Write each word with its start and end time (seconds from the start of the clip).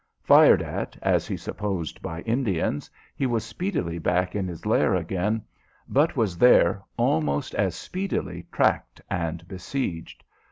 Fired 0.23 0.63
at, 0.63 0.97
as 1.03 1.27
he 1.27 1.37
supposed, 1.37 2.01
by 2.01 2.21
Indians, 2.21 2.89
he 3.15 3.27
was 3.27 3.43
speedily 3.43 3.99
back 3.99 4.33
in 4.35 4.47
his 4.47 4.65
lair 4.65 4.95
again, 4.95 5.43
but 5.87 6.17
was 6.17 6.39
there 6.39 6.81
almost 6.97 7.53
as 7.53 7.75
speedily 7.75 8.47
tracked 8.51 8.99
and 9.11 9.47
besieged. 9.47 10.23